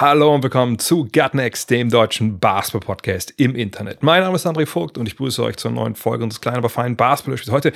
[0.00, 4.02] Hallo und willkommen zu Gutnext, dem deutschen Basketball-Podcast im Internet.
[4.02, 6.68] Mein Name ist André Vogt und ich begrüße euch zur neuen Folge unseres kleinen, aber
[6.68, 7.52] feinen Basketball-Spiels.
[7.52, 7.72] Heute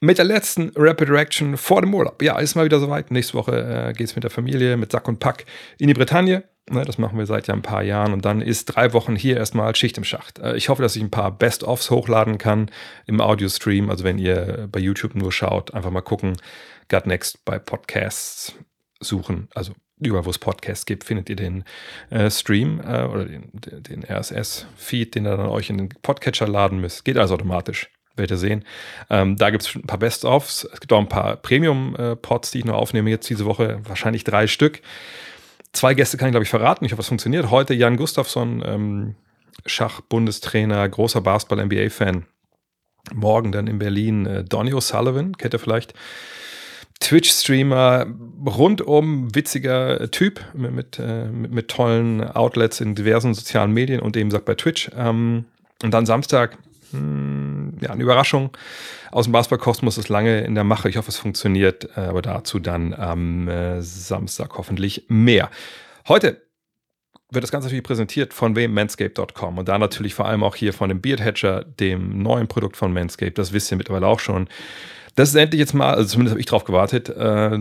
[0.00, 2.22] mit der letzten Rapid Reaction vor dem Urlaub.
[2.22, 3.10] Ja, ist mal wieder soweit.
[3.10, 5.44] Nächste Woche äh, geht es mit der Familie, mit Sack und Pack
[5.78, 6.44] in die Bretagne.
[6.70, 9.36] Ne, das machen wir seit ja ein paar Jahren und dann ist drei Wochen hier
[9.36, 10.38] erstmal Schicht im Schacht.
[10.38, 12.70] Äh, ich hoffe, dass ich ein paar Best-ofs hochladen kann
[13.04, 13.90] im Audio-Stream.
[13.90, 16.38] Also wenn ihr bei YouTube nur schaut, einfach mal gucken.
[16.88, 18.54] Gutnext bei Podcasts
[18.98, 19.48] suchen.
[19.54, 21.64] Also überall, wo es Podcasts gibt, findet ihr den
[22.10, 26.80] äh, Stream äh, oder den, den RSS-Feed, den ihr dann euch in den Podcatcher laden
[26.80, 27.04] müsst.
[27.04, 27.90] Geht also automatisch.
[28.16, 28.64] Werdet ihr sehen.
[29.10, 30.68] Ähm, da gibt es ein paar Best-ofs.
[30.72, 33.80] Es gibt auch ein paar Premium-Pods, die ich noch aufnehme jetzt diese Woche.
[33.84, 34.82] Wahrscheinlich drei Stück.
[35.72, 36.84] Zwei Gäste kann ich, glaube ich, verraten.
[36.84, 37.50] Ich hoffe, es funktioniert.
[37.50, 39.14] Heute Jan Gustafsson, ähm,
[39.66, 42.26] Schach-Bundestrainer, großer Basketball-NBA-Fan.
[43.14, 45.94] Morgen dann in Berlin äh, Donny O'Sullivan, kennt ihr vielleicht.
[47.00, 48.06] Twitch-Streamer,
[48.46, 54.16] rundum witziger Typ mit, mit, äh, mit, mit tollen Outlets in diversen sozialen Medien und
[54.16, 54.90] eben sagt bei Twitch.
[54.96, 55.44] Ähm,
[55.82, 56.58] und dann Samstag,
[56.92, 58.50] mh, ja, eine Überraschung.
[59.12, 60.88] Aus dem Basketball-Kosmos ist lange in der Mache.
[60.88, 65.50] Ich hoffe, es funktioniert, äh, aber dazu dann am äh, Samstag hoffentlich mehr.
[66.08, 66.47] Heute
[67.30, 68.72] wird das Ganze natürlich präsentiert von wem?
[68.72, 72.76] Manscape.com und da natürlich vor allem auch hier von dem Beard Hatcher, dem neuen Produkt
[72.76, 73.32] von Manscape.
[73.32, 74.48] Das wisst ihr mittlerweile auch schon.
[75.14, 77.58] Das ist endlich jetzt mal, also zumindest habe ich drauf gewartet, äh,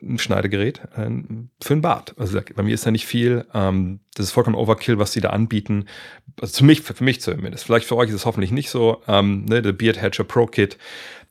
[0.00, 1.10] ein Schneidegerät äh,
[1.62, 2.14] für ein Bart.
[2.18, 3.46] Also bei mir ist da nicht viel.
[3.54, 5.86] Ähm, das ist vollkommen Overkill, was sie da anbieten.
[6.40, 7.64] Also zu mich, für, für mich zumindest.
[7.64, 9.02] Vielleicht für euch ist es hoffentlich nicht so.
[9.08, 10.78] Ähm, ne, der Beard Hatcher Pro Kit,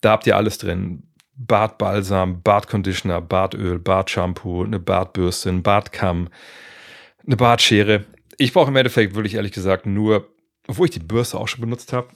[0.01, 1.03] da habt ihr alles drin.
[1.35, 6.29] Bartbalsam, Bartconditioner, Bartöl, Bartshampoo, eine Bartbürste, ein Bartkamm,
[7.27, 8.05] eine Bartschere.
[8.37, 10.27] Ich brauche im Endeffekt wirklich ehrlich gesagt nur,
[10.67, 12.09] obwohl ich die Bürste auch schon benutzt habe,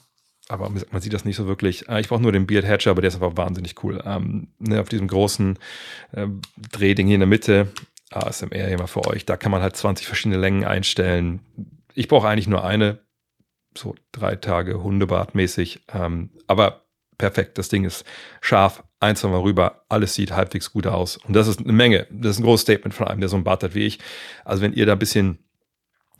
[0.48, 1.88] aber man sieht das nicht so wirklich.
[1.88, 4.02] Äh, Ich brauche nur den Beard Hatcher, aber der ist einfach wahnsinnig cool.
[4.04, 5.58] Ähm, ne, auf diesem großen
[6.12, 6.26] äh,
[6.72, 7.68] Drehding hier in der Mitte,
[8.10, 11.40] ASMR hier mal für euch, da kann man halt 20 verschiedene Längen einstellen.
[11.94, 12.98] Ich brauche eigentlich nur eine,
[13.76, 15.80] so drei Tage Hundebart-mäßig.
[15.94, 16.84] Ähm, aber
[17.16, 18.04] perfekt, das Ding ist
[18.40, 21.16] scharf, ein, zwei Mal rüber, alles sieht halbwegs gut aus.
[21.16, 22.06] Und das ist eine Menge.
[22.10, 23.98] Das ist ein großes Statement von einem, der so einen Bart hat wie ich.
[24.44, 25.38] Also wenn ihr da ein bisschen,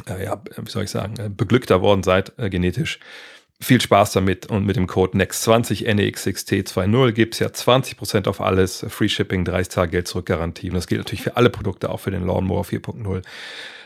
[0.09, 2.98] äh, ja, wie soll ich sagen, äh, beglückter worden seid, äh, genetisch,
[3.60, 8.84] viel Spaß damit und mit dem Code NEXT20 NEXXT20 gibt es ja 20% auf alles,
[8.88, 12.00] Free Shipping, 30 Tage Geld zurück Garantie und das gilt natürlich für alle Produkte, auch
[12.00, 13.22] für den Lawnmower 4.0,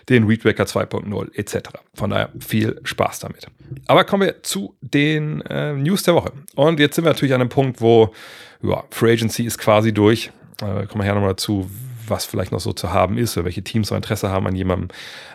[0.09, 1.69] den Weedwacker 2.0 etc.
[1.93, 3.49] Von daher viel Spaß damit.
[3.87, 7.43] Aber kommen wir zu den äh, News der Woche und jetzt sind wir natürlich an
[7.43, 8.15] einem Punkt, wo
[8.63, 10.31] ja, Free Agency ist quasi durch.
[10.61, 11.71] Äh, kommen wir nachher nochmal dazu,
[12.07, 14.89] was vielleicht noch so zu haben ist oder welche Teams so Interesse haben an jemandem.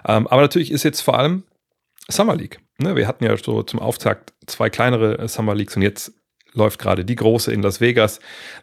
[0.07, 1.43] Ähm, aber natürlich ist jetzt vor allem
[2.09, 2.59] Summer League.
[2.77, 6.13] Ne, wir hatten ja so zum Auftakt zwei kleinere äh, Summer Leagues und jetzt
[6.53, 8.19] läuft gerade die große in Las Vegas.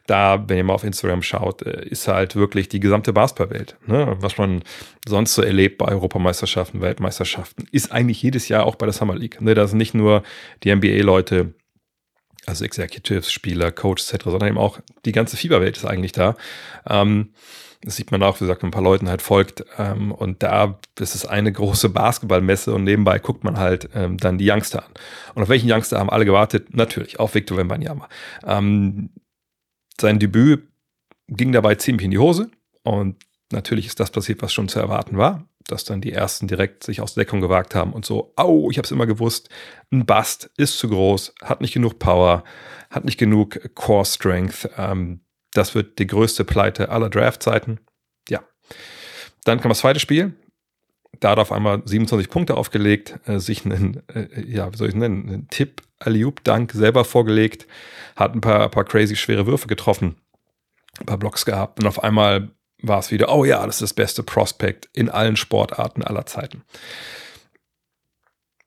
[0.07, 3.77] Da, wenn ihr mal auf Instagram schaut, äh, ist halt wirklich die gesamte Basketballwelt.
[3.87, 4.17] Ne?
[4.21, 4.63] Was man
[5.07, 9.41] sonst so erlebt bei Europameisterschaften, Weltmeisterschaften, ist eigentlich jedes Jahr auch bei der Summer League.
[9.41, 9.55] Ne?
[9.55, 10.23] Da sind nicht nur
[10.65, 11.55] die NBA-Leute,
[12.49, 16.37] also Executives, Spieler, Coaches etc., sondern eben auch die ganze Fieberwelt ist eigentlich da.
[16.89, 17.31] Ähm,
[17.83, 19.65] das sieht man auch, wie gesagt, ein paar Leuten halt folgt.
[19.79, 24.39] Ähm, und da ist es eine große Basketballmesse und nebenbei guckt man halt ähm, dann
[24.39, 24.93] die Youngster an.
[25.35, 26.75] Und auf welchen Youngster haben alle gewartet?
[26.75, 28.09] Natürlich, auf Victor Wembanyama.
[28.45, 29.11] Ähm,
[30.01, 30.67] sein Debüt
[31.29, 32.51] ging dabei ziemlich in die Hose
[32.83, 33.17] und
[33.53, 37.01] natürlich ist das passiert, was schon zu erwarten war, dass dann die ersten direkt sich
[37.01, 39.49] aus der Deckung gewagt haben und so, au, ich habe es immer gewusst,
[39.93, 42.43] ein Bust ist zu groß, hat nicht genug Power,
[42.91, 45.21] hat nicht genug Core Strength, ähm,
[45.53, 47.81] das wird die größte Pleite aller Draftzeiten.
[48.29, 48.43] Ja.
[49.45, 50.35] Dann kam das zweite Spiel.
[51.21, 54.89] Da hat er auf einmal 27 Punkte aufgelegt, äh, sich einen, äh, ja, wie soll
[54.89, 57.67] ich es nennen, einen Tipp, Aliup Dank selber vorgelegt,
[58.15, 60.17] hat ein paar, paar crazy schwere Würfe getroffen,
[61.01, 62.51] ein paar Blocks gehabt und auf einmal
[62.81, 66.63] war es wieder, oh ja, das ist das beste Prospect in allen Sportarten aller Zeiten.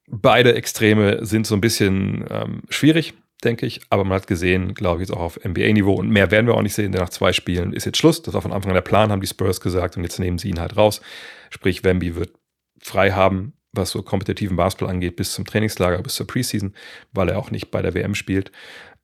[0.07, 3.13] Beide Extreme sind so ein bisschen ähm, schwierig
[3.43, 3.81] denke ich.
[3.89, 6.61] Aber man hat gesehen, glaube ich, jetzt auch auf NBA-Niveau und mehr werden wir auch
[6.61, 8.21] nicht sehen, denn nach zwei Spielen ist jetzt Schluss.
[8.21, 10.49] Das war von Anfang an der Plan, haben die Spurs gesagt und jetzt nehmen sie
[10.49, 11.01] ihn halt raus.
[11.49, 12.31] Sprich, Wemby wird
[12.79, 16.73] frei haben, was so kompetitiven Basketball angeht, bis zum Trainingslager, bis zur Preseason,
[17.11, 18.51] weil er auch nicht bei der WM spielt.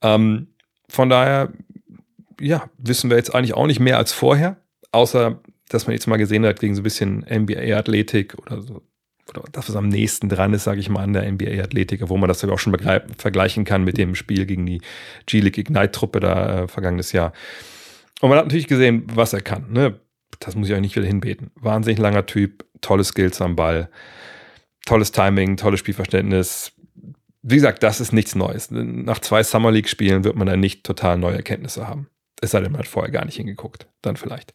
[0.02, 0.54] Ähm,
[0.90, 1.52] von daher,
[2.40, 4.58] ja, wissen wir jetzt eigentlich auch nicht mehr als vorher,
[4.92, 5.40] außer
[5.70, 8.82] dass man jetzt mal gesehen hat, gegen so ein bisschen NBA-Athletik oder so
[9.30, 12.30] oder das, was am nächsten dran ist, sage ich mal, an der NBA-Athletik, wo man
[12.30, 12.78] das auch schon
[13.18, 14.80] vergleichen kann mit dem Spiel gegen die
[15.26, 17.34] G-League Ignite-Truppe da äh, vergangenes Jahr.
[18.22, 19.72] Und man hat natürlich gesehen, was er kann.
[19.74, 20.00] Ne?
[20.40, 21.52] Das muss ich euch nicht wieder hinbeten.
[21.56, 23.90] Wahnsinnig langer Typ, tolle Skills am Ball,
[24.86, 26.72] tolles Timing, tolles Spielverständnis.
[27.42, 28.70] Wie gesagt, das ist nichts Neues.
[28.72, 32.08] Nach zwei Summer League-Spielen wird man da nicht total neue Erkenntnisse haben.
[32.42, 33.88] Es sei denn, man hat vorher gar nicht hingeguckt.
[34.02, 34.54] Dann vielleicht.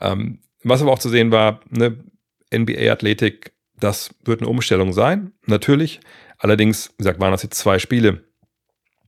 [0.00, 2.04] Ähm, was aber auch zu sehen war, ne,
[2.52, 6.00] NBA-Athletik das wird eine Umstellung sein, natürlich.
[6.38, 8.24] Allerdings, wie gesagt, waren das jetzt zwei Spiele.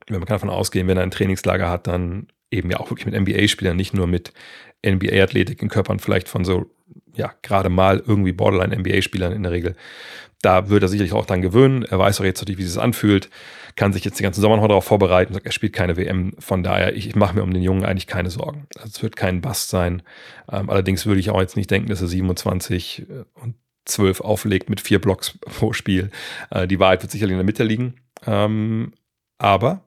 [0.08, 3.14] Man kann davon ausgehen, wenn er ein Trainingslager hat, dann eben ja auch wirklich mit
[3.14, 4.32] NBA-Spielern, nicht nur mit
[4.84, 6.66] NBA-Athletik in Körpern vielleicht von so,
[7.14, 9.76] ja, gerade mal irgendwie Borderline-NBA-Spielern in der Regel.
[10.42, 11.84] Da wird er sicherlich auch dann gewöhnen.
[11.84, 13.30] Er weiß auch jetzt natürlich, wie es anfühlt,
[13.76, 15.32] kann sich jetzt den ganzen Sommer noch darauf vorbereiten.
[15.32, 16.32] Sagt, er spielt keine WM.
[16.38, 18.66] Von daher, ich, ich mache mir um den Jungen eigentlich keine Sorgen.
[18.76, 20.02] Also es wird kein Bust sein.
[20.50, 23.54] Ähm, allerdings würde ich auch jetzt nicht denken, dass er 27 äh, und
[23.84, 26.10] 12 auflegt mit vier Blocks pro Spiel.
[26.50, 27.94] Äh, die Wahrheit wird sicherlich in der Mitte liegen.
[28.26, 28.92] Ähm,
[29.38, 29.84] aber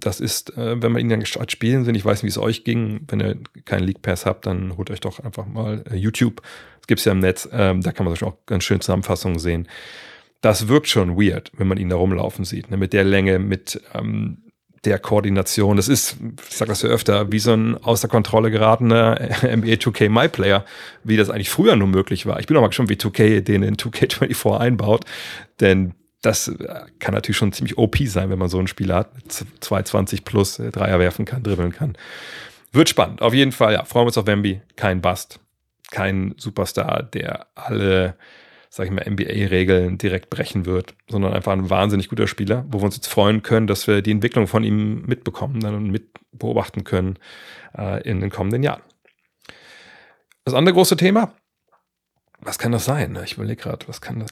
[0.00, 2.38] das ist, äh, wenn man ihn dann als Spielen sind, ich weiß nicht, wie es
[2.38, 5.96] euch ging, wenn ihr keinen League Pass habt, dann holt euch doch einfach mal äh,
[5.96, 6.42] YouTube.
[6.80, 9.68] Das gibt es ja im Netz, ähm, da kann man auch ganz schön Zusammenfassungen sehen.
[10.40, 12.76] Das wirkt schon weird, wenn man ihn da rumlaufen sieht, ne?
[12.76, 14.38] mit der Länge, mit ähm,
[14.84, 15.76] der Koordination.
[15.76, 16.16] Das ist,
[16.48, 20.64] ich sage das ja öfter, wie so ein außer Kontrolle geratener NBA 2K My Player,
[21.04, 22.40] wie das eigentlich früher nur möglich war.
[22.40, 25.04] Ich bin auch mal gespannt, wie 2K den in 2K24 einbaut,
[25.60, 29.10] denn das äh, kann natürlich schon ziemlich OP sein, wenn man so ein Spiel hat,
[29.60, 31.96] 220 plus äh, Dreier werfen kann, dribbeln kann.
[32.72, 33.22] Wird spannend.
[33.22, 34.60] Auf jeden Fall, ja, freuen wir uns auf Wemby.
[34.76, 35.40] Kein Bust.
[35.90, 38.16] Kein Superstar, der alle
[38.72, 42.84] sag ich mal, NBA-Regeln direkt brechen wird, sondern einfach ein wahnsinnig guter Spieler, wo wir
[42.84, 47.18] uns jetzt freuen können, dass wir die Entwicklung von ihm mitbekommen und mit beobachten können
[47.76, 48.82] äh, in den kommenden Jahren.
[50.44, 51.34] Das andere große Thema,
[52.38, 53.18] was kann das sein?
[53.24, 54.30] Ich überlege gerade, was kann das?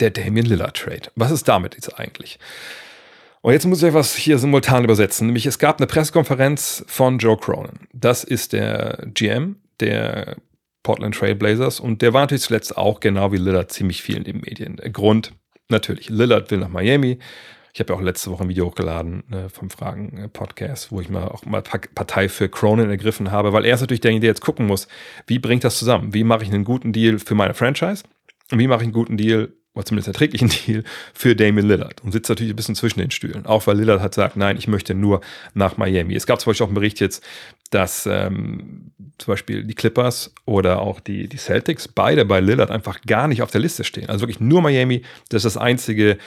[0.00, 1.10] Der Damian Lillard Trade.
[1.14, 2.38] Was ist damit jetzt eigentlich?
[3.42, 5.26] Und jetzt muss ich etwas hier simultan übersetzen.
[5.26, 7.86] Nämlich es gab eine Pressekonferenz von Joe Cronin.
[7.92, 10.36] Das ist der GM der
[10.82, 11.80] Portland Trailblazers.
[11.80, 14.76] Und der war natürlich zuletzt auch genau wie Lillard ziemlich viel in den Medien.
[14.92, 15.32] Grund,
[15.68, 17.18] natürlich, Lillard will nach Miami.
[17.72, 21.28] Ich habe ja auch letzte Woche ein Video hochgeladen äh, vom Fragen-Podcast, wo ich mal
[21.28, 24.66] auch mal Partei für Cronin ergriffen habe, weil er ist natürlich derjenige, der jetzt gucken
[24.66, 24.88] muss,
[25.26, 26.14] wie bringt das zusammen?
[26.14, 28.04] Wie mache ich einen guten Deal für meine Franchise?
[28.50, 30.82] Und wie mache ich einen guten Deal oder zumindest erträglichen Deal
[31.14, 33.46] für Damon Lillard und sitzt natürlich ein bisschen zwischen den Stühlen.
[33.46, 35.20] Auch weil Lillard hat gesagt, nein, ich möchte nur
[35.54, 36.14] nach Miami.
[36.14, 37.22] Es gab zum Beispiel auch einen Bericht jetzt,
[37.70, 43.02] dass ähm, zum Beispiel die Clippers oder auch die, die Celtics beide bei Lillard einfach
[43.02, 44.08] gar nicht auf der Liste stehen.
[44.08, 46.18] Also wirklich nur Miami, das ist das einzige.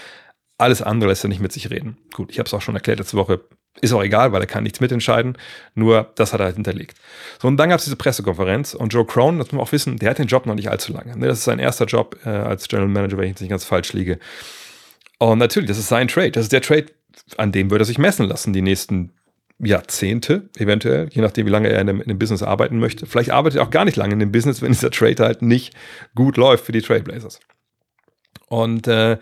[0.58, 1.98] Alles andere lässt er nicht mit sich reden.
[2.14, 3.42] Gut, ich habe es auch schon erklärt letzte Woche.
[3.82, 5.38] Ist auch egal, weil er kann nichts mitentscheiden.
[5.74, 6.98] Nur das hat er halt hinterlegt.
[7.42, 9.98] So, und dann gab es diese Pressekonferenz und Joe Cronin, das muss man auch wissen,
[9.98, 11.18] der hat den Job noch nicht allzu lange.
[11.18, 13.64] Ne, das ist sein erster Job äh, als General Manager, wenn ich jetzt nicht ganz
[13.64, 14.20] falsch liege.
[15.18, 16.32] Und natürlich, das ist sein Trade.
[16.32, 16.88] Das ist der Trade,
[17.38, 19.12] an dem würde er sich messen lassen, die nächsten
[19.60, 23.06] Jahrzehnte, eventuell, je nachdem, wie lange er in dem, in dem, Business arbeiten möchte.
[23.06, 25.74] Vielleicht arbeitet er auch gar nicht lange in dem Business, wenn dieser Trade halt nicht
[26.16, 27.42] gut läuft für die Trailblazers.
[28.48, 29.18] Und äh,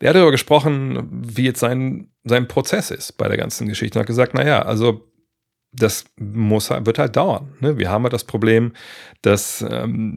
[0.00, 4.00] der hat darüber gesprochen, wie jetzt sein, sein Prozess ist bei der ganzen Geschichte und
[4.00, 5.08] hat gesagt, naja, also
[5.72, 7.54] das muss, wird halt dauern.
[7.60, 7.78] Ne?
[7.78, 8.72] Wir haben halt das Problem,
[9.22, 10.16] dass, ähm,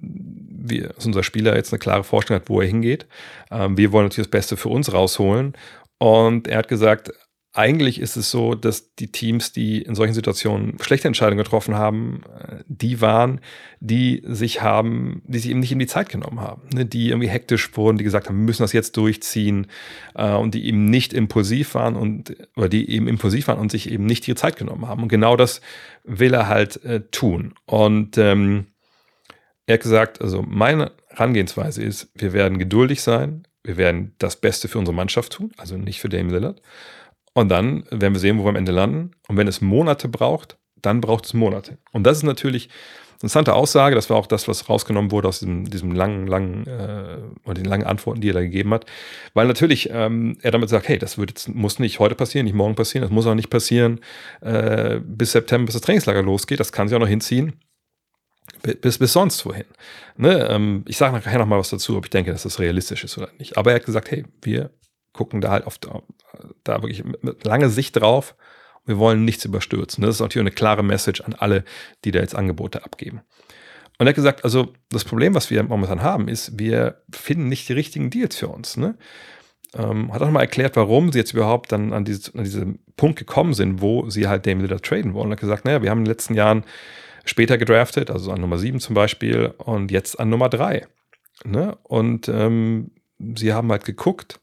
[0.49, 3.05] wir, dass unser Spieler jetzt eine klare Vorstellung hat, wo er hingeht.
[3.49, 5.53] Ähm, wir wollen natürlich das Beste für uns rausholen.
[5.97, 7.11] Und er hat gesagt,
[7.53, 12.23] eigentlich ist es so, dass die Teams, die in solchen Situationen schlechte Entscheidungen getroffen haben,
[12.39, 13.41] äh, die waren,
[13.81, 16.85] die sich haben, die sich eben nicht in die Zeit genommen haben, ne?
[16.85, 19.67] die irgendwie hektisch wurden, die gesagt haben, wir müssen das jetzt durchziehen
[20.15, 23.91] äh, und die eben nicht impulsiv waren und oder die eben impulsiv waren und sich
[23.91, 25.03] eben nicht ihre Zeit genommen haben.
[25.03, 25.59] Und genau das
[26.05, 27.53] will er halt äh, tun.
[27.65, 28.67] Und ähm,
[29.65, 34.69] er hat gesagt, also meine Herangehensweise ist, wir werden geduldig sein, wir werden das Beste
[34.69, 36.61] für unsere Mannschaft tun, also nicht für Dame Lillard.
[37.33, 39.11] Und dann werden wir sehen, wo wir am Ende landen.
[39.27, 41.77] Und wenn es Monate braucht, dann braucht es Monate.
[41.91, 43.95] Und das ist natürlich eine interessante Aussage.
[43.95, 47.65] Das war auch das, was rausgenommen wurde aus diesem, diesem langen, langen, äh, oder den
[47.65, 48.85] langen Antworten, die er da gegeben hat.
[49.33, 52.55] Weil natürlich ähm, er damit sagt, hey, das wird jetzt, muss nicht heute passieren, nicht
[52.55, 53.99] morgen passieren, das muss auch nicht passieren
[54.41, 56.59] äh, bis September, bis das Trainingslager losgeht.
[56.59, 57.53] Das kann sich auch noch hinziehen.
[58.81, 59.65] Bis, bis sonst wohin.
[60.17, 60.47] Ne?
[60.49, 63.17] Ähm, ich sage nachher noch mal was dazu, ob ich denke, dass das realistisch ist
[63.17, 63.57] oder nicht.
[63.57, 64.71] Aber er hat gesagt, hey, wir
[65.13, 65.79] gucken da halt auf
[66.63, 68.35] da wirklich mit lange Sicht drauf.
[68.85, 70.03] Wir wollen nichts überstürzen.
[70.03, 71.63] Das ist natürlich eine klare Message an alle,
[72.03, 73.21] die da jetzt Angebote abgeben.
[73.99, 77.69] Und er hat gesagt, also das Problem, was wir momentan haben, ist, wir finden nicht
[77.69, 78.75] die richtigen Deals für uns.
[78.75, 78.97] Ne?
[79.75, 83.19] Ähm, hat auch mal erklärt, warum sie jetzt überhaupt dann an, diese, an diesen Punkt
[83.19, 85.29] gekommen sind, wo sie halt Dame Lillard traden wollen.
[85.29, 86.63] Er hat gesagt, naja, wir haben in den letzten Jahren
[87.25, 90.87] später gedraftet, also an Nummer 7 zum Beispiel, und jetzt an Nummer 3.
[91.45, 91.77] Ne?
[91.83, 92.91] Und ähm,
[93.35, 94.39] sie haben halt geguckt,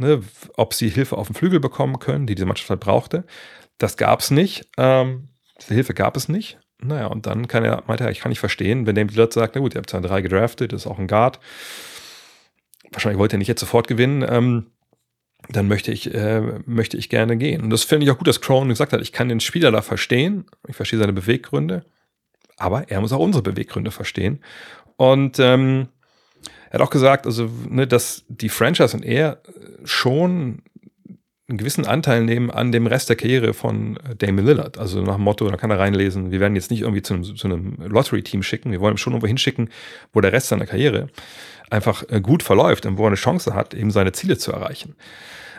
[0.00, 0.22] ne,
[0.56, 3.24] ob sie Hilfe auf dem Flügel bekommen können, die diese Mannschaft halt brauchte.
[3.78, 4.68] Das gab es nicht.
[4.76, 5.28] Ähm,
[5.60, 6.58] diese Hilfe gab es nicht.
[6.82, 9.54] Naja, und dann kann er, meinte er, ich kann nicht verstehen, wenn Dame Lillard sagt,
[9.54, 11.38] na gut, ihr habt zwar drei gedraftet, das ist auch ein Guard.
[12.90, 14.24] Wahrscheinlich wollte er nicht jetzt sofort gewinnen.
[14.28, 14.70] Ähm,
[15.48, 17.62] dann möchte ich, äh, möchte ich gerne gehen.
[17.62, 19.82] Und das finde ich auch gut, dass Crown gesagt hat, ich kann den Spieler da
[19.82, 21.84] verstehen, ich verstehe seine Beweggründe,
[22.56, 24.42] aber er muss auch unsere Beweggründe verstehen.
[24.96, 25.88] Und ähm,
[26.70, 29.42] er hat auch gesagt, also, ne, dass die Franchise und er
[29.84, 30.62] schon
[31.48, 34.78] einen gewissen Anteil nehmen an dem Rest der Karriere von äh, Damon Lillard.
[34.78, 37.24] Also nach dem Motto, da kann er reinlesen, wir werden jetzt nicht irgendwie zu einem,
[37.24, 39.68] zu einem Lottery-Team schicken, wir wollen ihn schon irgendwo hinschicken,
[40.12, 41.08] wo der Rest seiner Karriere
[41.68, 44.94] einfach äh, gut verläuft und wo er eine Chance hat, eben seine Ziele zu erreichen.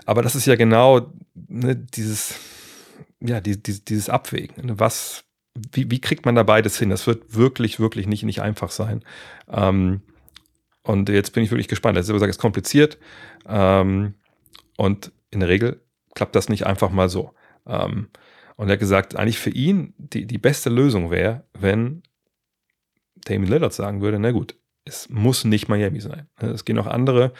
[0.05, 2.35] Aber das ist ja genau ne, dieses,
[3.19, 4.65] ja, die, die, dieses Abwägen.
[4.65, 5.25] Ne, was,
[5.73, 6.89] wie, wie kriegt man da beides hin?
[6.89, 9.03] Das wird wirklich, wirklich nicht, nicht einfach sein.
[9.49, 10.01] Ähm,
[10.91, 11.97] und jetzt bin ich wirklich gespannt.
[11.97, 12.97] Er hat gesagt, es ist kompliziert.
[13.47, 14.15] Ähm,
[14.75, 15.81] und in der Regel
[16.15, 17.33] klappt das nicht einfach mal so.
[17.65, 18.09] Ähm,
[18.57, 22.03] und er hat gesagt, eigentlich für ihn die, die beste Lösung wäre, wenn
[23.23, 26.27] Damien Lillard sagen würde, na gut, es muss nicht Miami sein.
[26.35, 27.31] Es gehen auch andere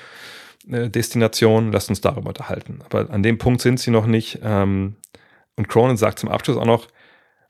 [0.70, 2.80] äh, Destinationen, lasst uns darüber unterhalten.
[2.86, 4.40] Aber an dem Punkt sind sie noch nicht.
[4.44, 4.96] Ähm,
[5.58, 6.88] und Cronin sagt zum Abschluss auch noch,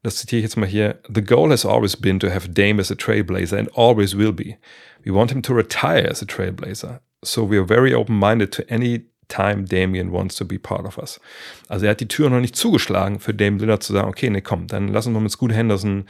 [0.03, 2.91] das zitiere ich jetzt mal hier, The goal has always been to have Dame as
[2.91, 4.57] a trailblazer and always will be.
[5.03, 7.01] We want him to retire as a trailblazer.
[7.23, 11.19] So we are very open-minded to any time Damien wants to be part of us.
[11.69, 14.41] Also er hat die Tür noch nicht zugeschlagen für Dame Lillard zu sagen, okay, nee,
[14.41, 16.05] komm, dann lass uns mal mit Scoot Henderson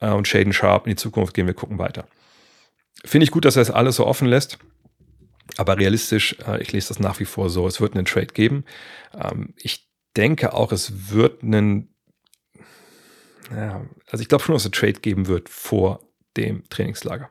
[0.00, 2.06] äh, und Shaden Sharp in die Zukunft gehen, wir gucken weiter.
[3.04, 4.58] Finde ich gut, dass er es alles so offen lässt.
[5.56, 8.64] Aber realistisch, äh, ich lese das nach wie vor so, es wird einen Trade geben.
[9.14, 11.94] Ähm, ich denke auch, es wird einen,
[13.54, 16.00] ja, also ich glaube schon, dass es Trade geben wird vor
[16.36, 17.30] dem Trainingslager.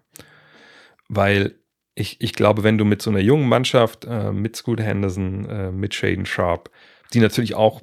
[1.09, 1.55] Weil
[1.95, 5.71] ich, ich glaube, wenn du mit so einer jungen Mannschaft, äh, mit Scoot Henderson, äh,
[5.71, 6.69] mit Shaden Sharp,
[7.13, 7.81] die natürlich auch,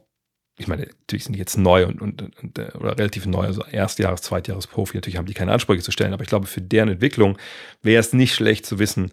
[0.56, 3.64] ich meine, natürlich sind die jetzt neu und, und, und äh, oder relativ neu, also
[3.64, 7.38] Erstjahres-, Zweitjahres-Profi, natürlich haben die keine Ansprüche zu stellen, aber ich glaube, für deren Entwicklung
[7.82, 9.10] wäre es nicht schlecht zu wissen,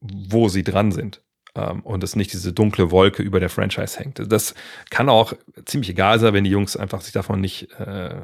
[0.00, 1.23] wo sie dran sind.
[1.54, 4.20] Ähm, und dass nicht diese dunkle Wolke über der Franchise hängt.
[4.32, 4.54] Das
[4.90, 5.34] kann auch
[5.64, 8.16] ziemlich egal sein, wenn die Jungs einfach sich davon nicht, äh,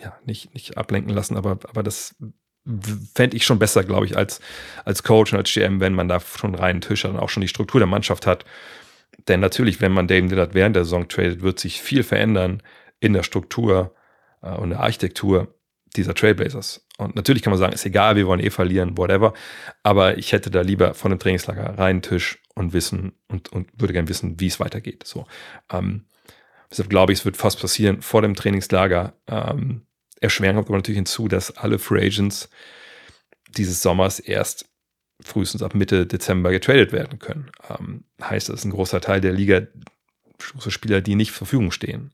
[0.00, 2.16] ja, nicht, nicht ablenken lassen, aber, aber das
[3.14, 4.40] fände ich schon besser, glaube ich, als,
[4.84, 7.40] als Coach und als GM, wenn man da schon reinen Tisch hat und auch schon
[7.40, 8.44] die Struktur der Mannschaft hat.
[9.26, 12.62] Denn natürlich, wenn man Dame Lillard während der Saison tradet, wird sich viel verändern
[13.00, 13.94] in der Struktur
[14.42, 15.54] äh, und der Architektur
[15.96, 16.86] dieser Trailblazers.
[16.98, 19.32] Und natürlich kann man sagen, ist egal, wir wollen eh verlieren, whatever.
[19.82, 23.92] Aber ich hätte da lieber von dem Trainingslager reinen Tisch und wissen und, und würde
[23.92, 25.04] gerne wissen, wie es weitergeht.
[25.06, 25.26] So.
[25.70, 26.06] Ähm,
[26.70, 29.14] deshalb glaube ich, es wird fast passieren vor dem Trainingslager.
[29.26, 29.82] Ähm,
[30.20, 32.48] erschweren kommt aber natürlich hinzu, dass alle Free Agents
[33.56, 34.68] dieses Sommers erst
[35.20, 37.50] frühestens ab Mitte Dezember getradet werden können.
[37.68, 39.62] Ähm, heißt, das ist ein großer Teil der Liga,
[40.38, 42.12] große Spieler, die nicht zur Verfügung stehen.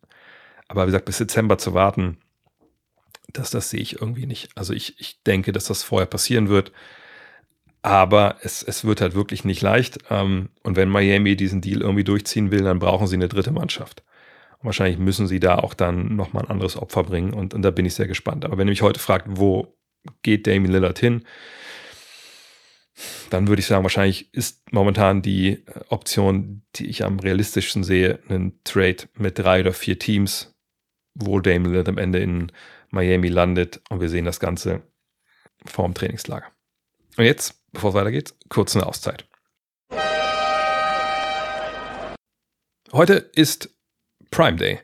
[0.68, 2.18] Aber wie gesagt, bis Dezember zu warten,
[3.34, 4.48] das, das sehe ich irgendwie nicht.
[4.54, 6.72] Also ich, ich denke, dass das vorher passieren wird.
[7.82, 9.98] Aber es, es wird halt wirklich nicht leicht.
[10.08, 14.02] Ähm, und wenn Miami diesen Deal irgendwie durchziehen will, dann brauchen sie eine dritte Mannschaft
[14.64, 17.86] wahrscheinlich müssen sie da auch dann nochmal ein anderes Opfer bringen und, und da bin
[17.86, 18.44] ich sehr gespannt.
[18.44, 19.76] Aber wenn ihr mich heute fragt, wo
[20.22, 21.24] geht Damien Lillard hin,
[23.30, 28.20] dann würde ich sagen, wahrscheinlich ist momentan die äh, Option, die ich am realistischsten sehe,
[28.28, 30.54] ein Trade mit drei oder vier Teams,
[31.14, 32.52] wo Damien Lillard am Ende in
[32.94, 34.82] Miami landet und wir sehen das Ganze
[35.66, 36.46] vorm Trainingslager.
[37.16, 39.26] Und jetzt, bevor es weitergeht, kurz eine Auszeit.
[42.92, 43.70] Heute ist
[44.30, 44.80] Prime Day.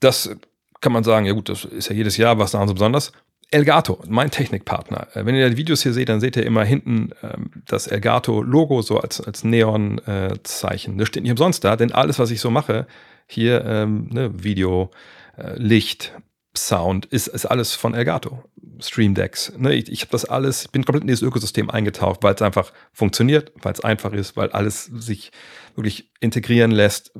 [0.00, 0.36] Das
[0.80, 3.12] kann man sagen, ja gut, das ist ja jedes Jahr was daran so besonders.
[3.50, 5.08] Elgato, mein Technikpartner.
[5.14, 8.82] Äh, wenn ihr die Videos hier seht, dann seht ihr immer hinten ähm, das Elgato-Logo
[8.82, 10.94] so als, als Neon-Zeichen.
[10.94, 12.86] Äh, das steht nicht umsonst da, denn alles, was ich so mache,
[13.26, 14.90] hier ähm, ne, Video,
[15.36, 16.14] äh, Licht,
[16.56, 18.42] Sound, ist, ist alles von Elgato.
[18.80, 19.52] Stream Decks.
[19.56, 22.42] Ne, ich ich habe das alles, ich bin komplett in dieses Ökosystem eingetaucht, weil es
[22.42, 25.30] einfach funktioniert, weil es einfach ist, weil alles sich
[25.76, 27.12] wirklich integrieren lässt,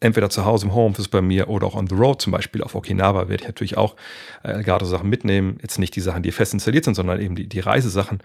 [0.00, 2.74] entweder zu Hause im Homeoffice bei mir oder auch on the road, zum Beispiel auf
[2.74, 3.96] Okinawa, werde ich natürlich auch
[4.42, 5.58] äh, Elgato-Sachen mitnehmen.
[5.62, 8.22] Jetzt nicht die Sachen, die fest installiert sind, sondern eben die, die Reisesachen.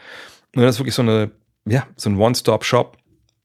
[0.56, 1.32] Und das ist wirklich so eine,
[1.65, 2.98] ja, so ein One-Stop-Shop,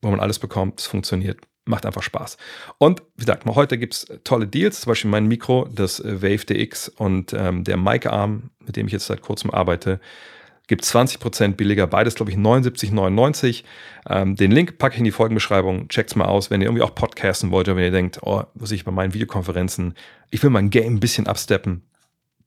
[0.02, 2.37] wo man alles bekommt, es funktioniert, macht einfach Spaß.
[2.78, 6.46] Und wie gesagt, heute gibt es tolle Deals, zum Beispiel mein Mikro, das äh, Wave
[6.46, 10.00] DX und ähm, der Mic-Arm, mit dem ich jetzt seit kurzem arbeite,
[10.66, 11.87] gibt 20% billiger.
[11.87, 13.64] Beides, glaube ich, 79,99.
[14.08, 15.88] Ähm, den Link packe ich in die Folgenbeschreibung.
[15.88, 18.73] Checkt's mal aus, wenn ihr irgendwie auch podcasten wollt oder wenn ihr denkt, oh, was
[18.73, 19.94] ich bei meinen Videokonferenzen,
[20.30, 21.82] ich will mein Game ein bisschen absteppen,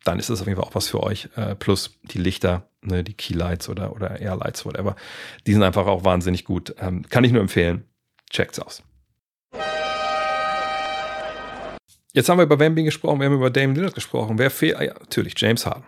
[0.03, 1.29] dann ist das auf jeden Fall auch was für euch.
[1.35, 4.95] Äh, plus die Lichter, ne, die Keylights oder, oder Airlights, whatever.
[5.47, 6.75] Die sind einfach auch wahnsinnig gut.
[6.79, 7.85] Ähm, kann ich nur empfehlen.
[8.29, 8.83] Checkt's aus.
[12.13, 14.39] Jetzt haben wir über Wemby gesprochen, wir haben über Damian Lillard gesprochen.
[14.39, 14.77] Wer fehlt?
[14.77, 15.83] Ah, ja, natürlich, James Harden.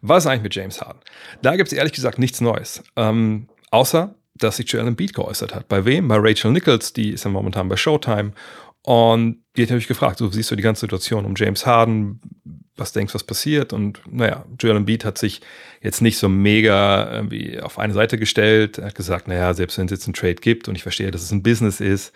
[0.00, 1.00] Was ist eigentlich mit James Harden?
[1.42, 2.82] Da gibt es ehrlich gesagt nichts Neues.
[2.96, 5.68] Ähm, außer, dass sich Joel Embiid geäußert hat.
[5.68, 6.08] Bei wem?
[6.08, 8.32] Bei Rachel Nichols, die ist ja momentan bei Showtime.
[8.82, 12.20] Und die hat natürlich gefragt, so siehst du die ganze Situation um James Harden,
[12.76, 13.72] was denkst du, was passiert?
[13.72, 15.42] Und naja, Joel Embiid hat sich
[15.82, 18.78] jetzt nicht so mega irgendwie auf eine Seite gestellt.
[18.78, 21.22] Er hat gesagt, naja, selbst wenn es jetzt einen Trade gibt und ich verstehe, dass
[21.22, 22.14] es ein Business ist,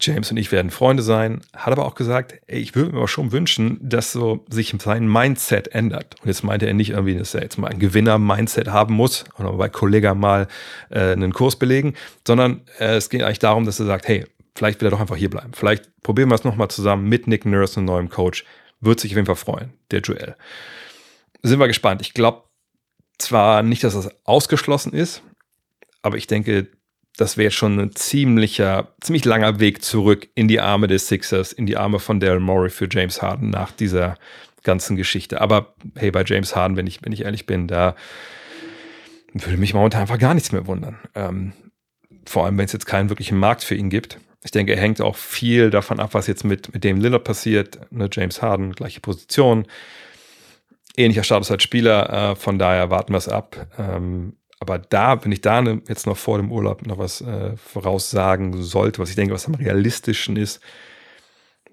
[0.00, 3.08] James und ich werden Freunde sein, hat aber auch gesagt, ey, ich würde mir aber
[3.08, 6.16] schon wünschen, dass so sich sein Mindset ändert.
[6.20, 9.52] Und jetzt meinte er nicht irgendwie, dass er jetzt mal ein Gewinner-Mindset haben muss oder
[9.52, 10.48] bei Kollega mal
[10.90, 11.94] äh, einen Kurs belegen,
[12.26, 15.16] sondern äh, es geht eigentlich darum, dass er sagt, hey, vielleicht will er doch einfach
[15.16, 15.52] hier bleiben.
[15.54, 18.44] Vielleicht probieren wir es nochmal zusammen mit Nick Nurse, einem neuen Coach.
[18.80, 20.36] Wird sich auf jeden Fall freuen, der Joel.
[21.42, 22.02] Sind wir gespannt.
[22.02, 22.42] Ich glaube
[23.18, 25.22] zwar nicht, dass das ausgeschlossen ist,
[26.02, 26.68] aber ich denke,
[27.16, 31.66] das wäre schon ein ziemlicher, ziemlich langer Weg zurück in die Arme des Sixers, in
[31.66, 34.18] die Arme von Daryl Morey für James Harden nach dieser
[34.62, 35.40] ganzen Geschichte.
[35.40, 37.94] Aber hey, bei James Harden, wenn ich, wenn ich ehrlich bin, da
[39.32, 40.98] würde mich momentan einfach gar nichts mehr wundern.
[41.14, 41.52] Ähm,
[42.26, 44.18] vor allem, wenn es jetzt keinen wirklichen Markt für ihn gibt.
[44.44, 47.80] Ich denke, er hängt auch viel davon ab, was jetzt mit, mit dem Lillard passiert.
[47.90, 49.66] Ne, James Harden, gleiche Position.
[50.96, 52.32] Ähnlicher Status als Spieler.
[52.32, 53.66] Äh, von daher warten wir es ab.
[53.78, 57.56] Ähm, aber da, wenn ich da ne, jetzt noch vor dem Urlaub noch was äh,
[57.56, 60.60] voraussagen sollte, was ich denke, was am realistischen ist,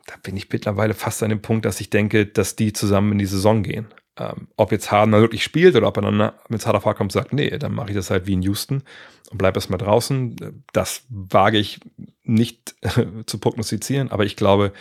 [0.05, 3.19] da bin ich mittlerweile fast an dem Punkt, dass ich denke, dass die zusammen in
[3.19, 3.87] die Saison gehen.
[4.17, 7.57] Ähm, ob jetzt Harden wirklich spielt oder ob er dann mit kommt und sagt, nee,
[7.57, 8.83] dann mache ich das halt wie in Houston
[9.31, 10.63] und bleibe erstmal draußen.
[10.73, 11.79] Das wage ich
[12.23, 12.75] nicht
[13.25, 14.73] zu prognostizieren, aber ich glaube,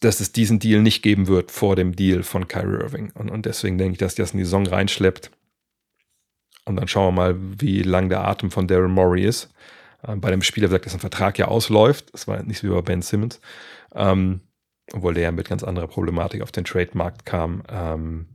[0.00, 3.12] dass es diesen Deal nicht geben wird vor dem Deal von Kyrie Irving.
[3.14, 5.30] Und, und deswegen denke ich, dass das in die Saison reinschleppt.
[6.64, 9.50] Und dann schauen wir mal, wie lang der Atem von Daryl Morey ist.
[10.06, 12.12] Ähm, bei dem Spieler sagt, dass ein Vertrag ja ausläuft.
[12.12, 13.40] Das war nicht so wie bei Ben Simmons.
[13.94, 14.40] Ähm,
[14.92, 17.62] obwohl der ja mit ganz anderer Problematik auf den Trademarkt kam.
[17.68, 18.26] Ähm,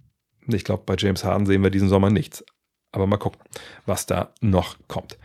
[0.48, 2.44] ich glaube, bei James Harden sehen wir diesen Sommer nichts.
[2.92, 3.40] Aber mal gucken,
[3.86, 5.18] was da noch kommt.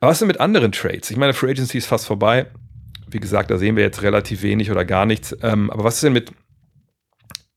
[0.00, 1.10] Aber was ist denn mit anderen Trades?
[1.10, 2.46] Ich meine, Free Agency ist fast vorbei.
[3.06, 5.36] Wie gesagt, da sehen wir jetzt relativ wenig oder gar nichts.
[5.42, 6.32] Ähm, aber was ist denn mit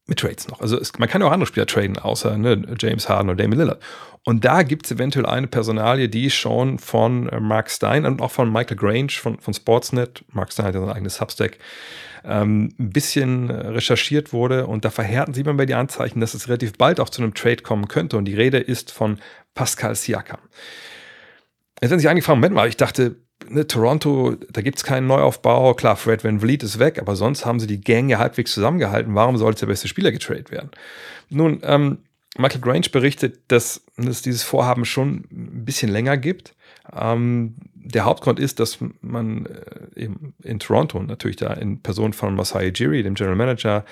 [0.10, 0.60] mit Trades noch.
[0.60, 3.60] Also es, man kann ja auch andere Spieler traden, außer ne, James Harden oder Damian
[3.60, 3.82] Lillard.
[4.25, 8.32] Und da gibt es eventuell eine Personalie, die schon von äh, Mark Stein und auch
[8.32, 11.58] von Michael Grange von, von Sportsnet, Mark Stein hat ja sein eigenes Substack,
[12.25, 14.67] ähm, ein bisschen äh, recherchiert wurde.
[14.67, 17.63] Und da verhärten sie bei die Anzeichen, dass es relativ bald auch zu einem Trade
[17.63, 18.17] kommen könnte.
[18.17, 19.19] Und die Rede ist von
[19.55, 20.39] Pascal Siakam.
[21.82, 23.15] Jetzt haben sich eigentlich gefragt, Moment mal, ich dachte,
[23.47, 25.73] ne, Toronto, da gibt es keinen Neuaufbau.
[25.73, 29.15] Klar, Fred Van Vliet ist weg, aber sonst haben sie die Gang ja halbwegs zusammengehalten.
[29.15, 30.71] Warum sollte der beste Spieler getradet werden?
[31.29, 31.99] Nun, ähm,
[32.38, 36.56] Michael Grange berichtet, dass es dieses Vorhaben schon ein bisschen länger gibt.
[36.96, 42.36] Ähm, der Hauptgrund ist, dass man äh, eben in Toronto natürlich da in Person von
[42.36, 43.84] Masai Jiri, dem General Manager,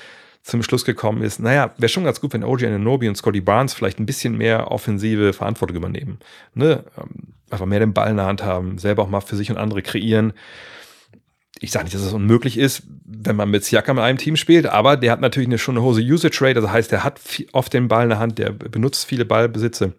[0.48, 3.74] zum Schluss gekommen ist, naja, wäre schon ganz gut, wenn OG Ananobi und Scotty Barnes
[3.74, 6.20] vielleicht ein bisschen mehr offensive Verantwortung übernehmen.
[6.54, 6.86] Ne?
[6.98, 9.58] Ähm, einfach mehr den Ball in der Hand haben, selber auch mal für sich und
[9.58, 10.32] andere kreieren.
[11.60, 14.36] Ich sage nicht, dass es das unmöglich ist, wenn man mit Siakam in einem Team
[14.36, 17.20] spielt, aber der hat natürlich eine, schon eine hohe Usage Rate, das heißt, der hat
[17.54, 19.94] oft den Ball in der Hand, der benutzt viele Ballbesitze.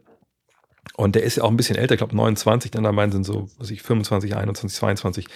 [0.97, 3.49] Und der ist ja auch ein bisschen älter, ich glaube 29, dann meinen sind so,
[3.59, 5.27] was ich, 25, 21, 22.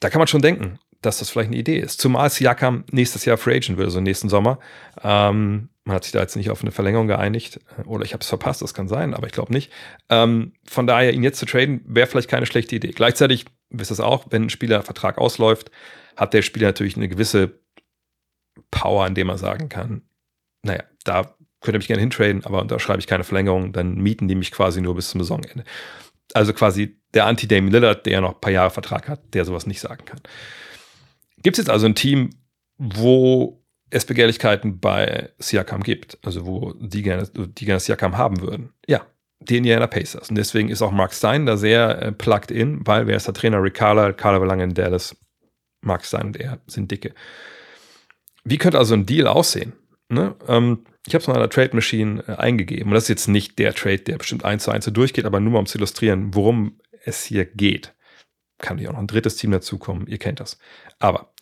[0.00, 2.00] Da kann man schon denken, dass das vielleicht eine Idee ist.
[2.00, 4.58] Zumal Siakam nächstes Jahr Free Agent wird, also nächsten Sommer.
[5.02, 7.60] Ähm, man hat sich da jetzt nicht auf eine Verlängerung geeinigt.
[7.86, 9.72] Oder ich habe es verpasst, das kann sein, aber ich glaube nicht.
[10.08, 12.90] Ähm, von daher, ihn jetzt zu traden, wäre vielleicht keine schlechte Idee.
[12.90, 15.70] Gleichzeitig, wisst es auch, wenn ein Spieler Vertrag ausläuft,
[16.16, 17.60] hat der Spieler natürlich eine gewisse
[18.70, 20.02] Power, in dem er sagen kann,
[20.62, 24.34] naja, da könnt ihr mich gerne hintraden, aber unterschreibe ich keine Verlängerung, dann mieten die
[24.34, 25.64] mich quasi nur bis zum Saisonende.
[26.32, 29.66] Also quasi der Anti-Damien Lillard, der ja noch ein paar Jahre Vertrag hat, der sowas
[29.66, 30.20] nicht sagen kann.
[31.42, 32.30] Gibt es jetzt also ein Team,
[32.78, 38.72] wo es Begehrlichkeiten bei Siakam gibt, also wo die gerne, die gerne Siakam haben würden?
[38.86, 39.06] Ja,
[39.40, 40.28] die Indiana Pacers.
[40.28, 43.34] Und deswegen ist auch Mark Stein da sehr äh, plugged in, weil wer ist der
[43.34, 43.62] Trainer?
[43.62, 45.16] Rick Carla, Carla war in Dallas.
[45.82, 47.14] Mark Stein und er sind dicke.
[48.44, 49.72] Wie könnte also ein Deal aussehen?
[50.08, 50.36] Ne?
[50.46, 52.88] Ähm, ich habe es mal in der Trade Machine äh, eingegeben.
[52.88, 55.40] Und das ist jetzt nicht der Trade, der bestimmt eins zu eins so durchgeht, aber
[55.40, 57.94] nur mal um zu illustrieren, worum es hier geht.
[58.58, 60.06] Kann natürlich auch noch ein drittes Team dazukommen.
[60.06, 60.58] Ihr kennt das.
[60.98, 61.32] Aber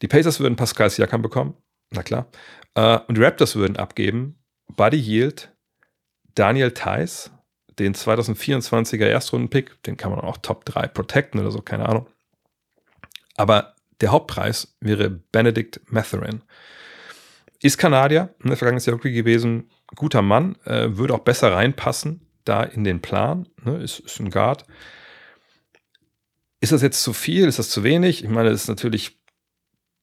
[0.00, 1.56] die Pacers würden Pascal Siakam bekommen.
[1.90, 2.30] Na klar.
[2.74, 4.38] Äh, und die Raptors würden abgeben
[4.74, 5.52] Buddy Yield,
[6.34, 7.30] Daniel Theiss,
[7.78, 12.06] den 2024er Erstrunden-Pick, den kann man auch Top 3 protecten oder so, keine Ahnung.
[13.36, 16.42] Aber der Hauptpreis wäre Benedict Matherin.
[17.62, 22.20] ist Kanadier, in der vergangenen Jahr Rookie gewesen, guter Mann, äh, würde auch besser reinpassen
[22.44, 24.64] da in den Plan, ne, ist, ist ein Guard.
[26.60, 27.46] Ist das jetzt zu viel?
[27.46, 28.22] Ist das zu wenig?
[28.22, 29.18] Ich meine, das ist natürlich,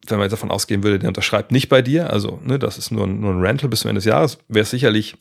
[0.08, 2.92] wenn man jetzt davon ausgehen würde, der unterschreibt nicht bei dir, also ne, das ist
[2.92, 5.16] nur, nur ein Rental bis zum Ende des Jahres, wäre es sicherlich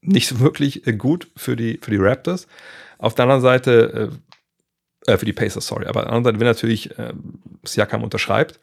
[0.00, 2.46] nicht so wirklich äh, gut für die, für die Raptors.
[2.98, 4.10] Auf der anderen Seite,
[5.06, 7.12] äh, äh, für die Pacers, sorry, aber auf der anderen Seite, wenn natürlich äh,
[7.64, 8.60] Siakam unterschreibt,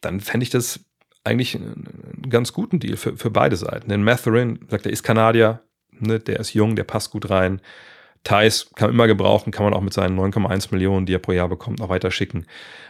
[0.00, 0.80] dann fände ich das
[1.24, 3.88] eigentlich einen ganz guten Deal für, für beide Seiten.
[3.88, 5.60] Denn Matherin, sagt er, ist Kanadier,
[5.92, 7.60] ne, der ist jung, der passt gut rein.
[8.24, 11.32] Thais kann man immer gebrauchen, kann man auch mit seinen 9,1 Millionen, die er pro
[11.32, 12.46] Jahr bekommt, noch weiter schicken.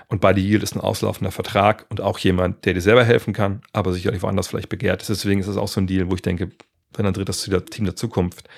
[0.09, 3.63] Und bei Yield ist ein auslaufender Vertrag und auch jemand, der dir selber helfen kann,
[3.73, 5.09] aber sicherlich woanders vielleicht begehrt ist.
[5.09, 6.51] Deswegen ist es auch so ein Deal, wo ich denke,
[6.95, 8.49] wenn ein drittes Team der Zukunft,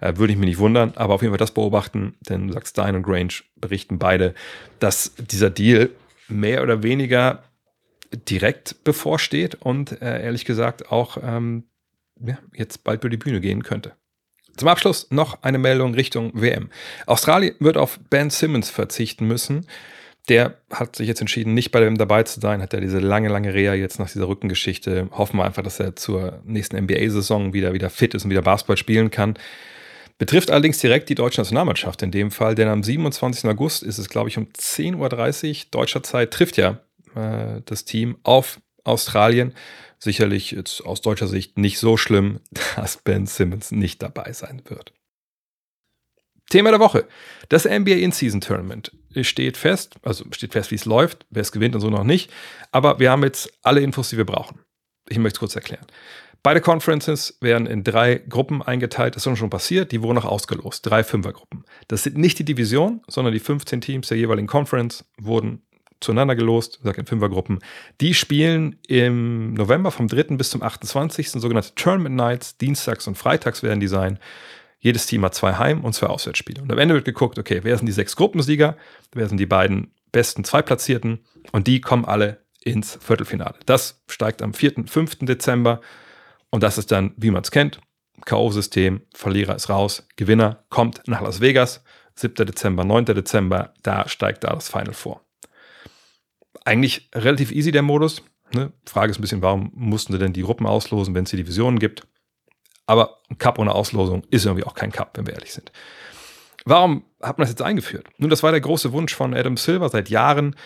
[0.00, 2.72] äh, würde ich mich nicht wundern, aber auf jeden Fall das beobachten, denn du sagst,
[2.72, 4.34] Stein und Grange berichten beide,
[4.78, 5.90] dass dieser Deal
[6.28, 7.42] mehr oder weniger
[8.28, 11.64] direkt bevorsteht und äh, ehrlich gesagt auch ähm,
[12.20, 13.92] ja, jetzt bald über die Bühne gehen könnte.
[14.56, 16.70] Zum Abschluss noch eine Meldung Richtung WM.
[17.06, 19.66] Australien wird auf Ben Simmons verzichten müssen.
[20.28, 23.28] Der hat sich jetzt entschieden, nicht bei dem dabei zu sein, hat ja diese lange,
[23.28, 25.08] lange Reha jetzt nach dieser Rückengeschichte.
[25.12, 28.76] Hoffen wir einfach, dass er zur nächsten NBA-Saison wieder, wieder fit ist und wieder Basketball
[28.76, 29.34] spielen kann.
[30.18, 33.48] Betrifft allerdings direkt die deutsche Nationalmannschaft in dem Fall, denn am 27.
[33.50, 36.80] August ist es, glaube ich, um 10.30 Uhr deutscher Zeit, trifft ja
[37.14, 39.52] äh, das Team auf Australien
[39.98, 42.40] sicherlich jetzt aus deutscher Sicht nicht so schlimm,
[42.76, 44.92] dass Ben Simmons nicht dabei sein wird.
[46.48, 47.06] Thema der Woche.
[47.48, 48.92] Das NBA In-Season Tournament
[49.24, 52.30] steht fest, also steht fest, wie es läuft, wer es gewinnt und so noch nicht.
[52.72, 54.60] Aber wir haben jetzt alle Infos, die wir brauchen.
[55.08, 55.86] Ich möchte es kurz erklären.
[56.42, 59.16] Beide Conferences werden in drei Gruppen eingeteilt.
[59.16, 59.90] Das ist schon passiert.
[59.90, 60.86] Die wurden noch ausgelost.
[60.86, 61.64] Drei Fünfergruppen.
[61.88, 65.62] Das sind nicht die Division, sondern die 15 Teams der jeweiligen Conference wurden
[66.00, 67.58] zueinander gelost, sag in Fünfergruppen.
[68.00, 70.36] Die spielen im November vom 3.
[70.36, 71.32] bis zum 28.
[71.32, 72.58] sogenannte Tournament Nights.
[72.58, 74.18] Dienstags und Freitags werden die sein.
[74.78, 76.62] Jedes Team hat zwei Heim- und zwei Auswärtsspiele.
[76.62, 78.76] Und am Ende wird geguckt, okay, wer sind die sechs Gruppensieger,
[79.12, 83.54] wer sind die beiden besten Zweitplatzierten und die kommen alle ins Viertelfinale.
[83.66, 84.86] Das steigt am 4.
[84.86, 85.18] 5.
[85.20, 85.80] Dezember
[86.50, 87.80] und das ist dann, wie man es kennt,
[88.24, 91.82] K.O.-System, Verlierer ist raus, Gewinner kommt nach Las Vegas,
[92.14, 92.46] 7.
[92.46, 93.06] Dezember, 9.
[93.06, 95.26] Dezember, da steigt da das Final vor
[96.66, 98.22] eigentlich relativ easy der Modus.
[98.52, 98.72] Ne?
[98.84, 101.78] Frage ist ein bisschen, warum mussten sie denn die Gruppen auslosen, wenn es die Divisionen
[101.78, 102.06] gibt?
[102.86, 105.72] Aber ein Cup ohne Auslosung ist irgendwie auch kein Cup, wenn wir ehrlich sind.
[106.64, 108.08] Warum hat man das jetzt eingeführt?
[108.18, 109.88] Nun, das war der große Wunsch von Adam Silver.
[109.88, 110.56] Seit Jahren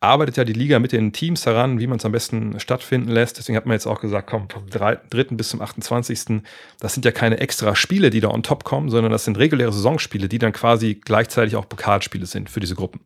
[0.00, 3.38] arbeitet ja die Liga mit den Teams daran, wie man es am besten stattfinden lässt.
[3.38, 4.96] Deswegen hat man jetzt auch gesagt, komm, vom 3.
[5.30, 6.42] bis zum 28.
[6.80, 9.72] Das sind ja keine extra Spiele, die da on top kommen, sondern das sind reguläre
[9.72, 13.00] Saisonspiele, die dann quasi gleichzeitig auch Pokalspiele sind für diese Gruppen.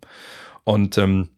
[0.65, 1.29] Und ähm,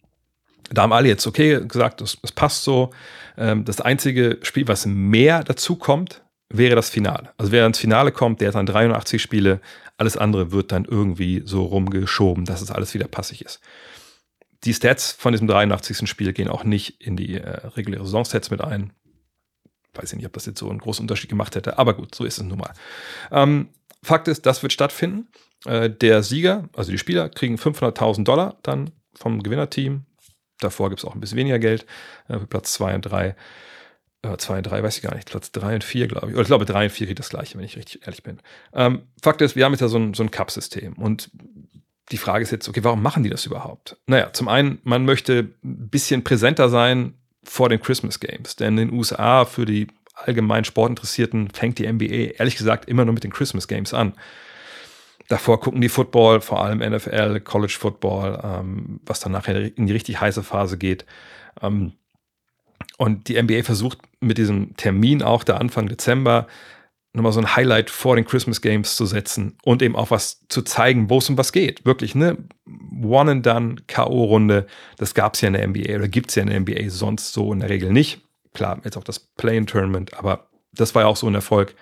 [0.71, 2.91] da haben alle jetzt okay gesagt, das, passt so.
[3.37, 7.33] Ähm, das einzige Spiel, was mehr dazu kommt, wäre das Finale.
[7.39, 9.61] Also wer ins Finale kommt, der hat dann 83 Spiele,
[9.97, 13.61] alles andere wird dann irgendwie so rumgeschoben, dass es alles wieder passig ist.
[14.65, 16.09] Die Stats von diesem 83.
[16.09, 18.93] Spiel gehen auch nicht in die äh, reguläre Saisonstats mit ein.
[19.95, 22.25] Weiß ich nicht, ob das jetzt so einen großen Unterschied gemacht hätte, aber gut, so
[22.25, 22.73] ist es nun mal.
[23.31, 23.69] Ähm,
[24.03, 25.29] Fakt ist, das wird stattfinden.
[25.67, 30.05] Äh, der Sieger, also die Spieler, kriegen 500.000 Dollar dann vom Gewinnerteam.
[30.59, 31.87] Davor gibt es auch ein bisschen weniger Geld.
[32.29, 33.37] Äh, Platz 2 und 3.
[34.23, 35.29] 2 äh, und 3 weiß ich gar nicht.
[35.29, 36.35] Platz 3 und 4, glaube ich.
[36.35, 38.41] Oder ich glaube, 3 und 4 kriegt das gleiche, wenn ich richtig ehrlich bin.
[38.73, 40.95] Ähm, Fakt ist, wir haben jetzt ja so ein, so ein Cup-System.
[40.95, 41.31] Und
[42.11, 43.97] die Frage ist jetzt, okay, warum machen die das überhaupt?
[44.07, 48.57] Naja, zum einen, man möchte ein bisschen präsenter sein vor den Christmas Games.
[48.57, 53.15] Denn in den USA für die allgemein Sportinteressierten fängt die NBA ehrlich gesagt immer nur
[53.15, 54.15] mit den Christmas Games an.
[55.29, 59.93] Davor gucken die Football, vor allem NFL, College Football, ähm, was dann nachher in die
[59.93, 61.07] richtig heiße Phase geht.
[61.63, 61.93] Ähm,
[62.99, 66.47] und die NBA versucht mit diesem Termin auch der Anfang Dezember
[67.13, 70.63] nochmal so ein Highlight vor den Christmas Games zu setzen und eben auch was zu
[70.63, 71.85] zeigen, wo es um was geht.
[71.85, 72.37] Wirklich, ne?
[73.03, 74.67] One and done, K.O.-Runde,
[74.97, 77.33] das gab es ja in der NBA oder gibt es ja in der NBA sonst
[77.33, 78.21] so in der Regel nicht.
[78.55, 81.75] Klar, jetzt auch das Play-in-Tournament, aber das war ja auch so ein Erfolg.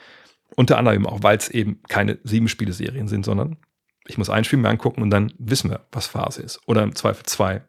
[0.56, 3.58] Unter anderem auch, weil es eben keine Sieben-Spiele-Serien sind, sondern
[4.06, 6.60] ich muss ein Spiel mir angucken und dann wissen wir, was Phase ist.
[6.66, 7.62] Oder im Zweifel zwei.